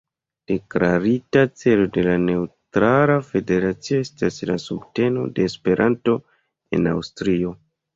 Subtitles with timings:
[0.51, 6.21] Deklarita celo de la neŭtrala federacio estas la subteno de Esperanto
[6.81, 7.59] en Aŭstrio.